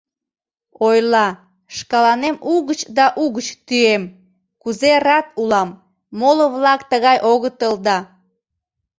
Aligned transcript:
Ойла, 0.87 1.27
шкаланем 1.75 2.35
угыч 2.53 2.79
да 2.97 3.05
угыч 3.23 3.47
тӱем, 3.67 4.03
кузе 4.61 4.91
рат 5.05 5.27
улам, 5.41 5.69
моло-влак 6.19 6.81
тыгай 6.91 7.17
огытыл 7.31 7.73
да. 7.85 7.97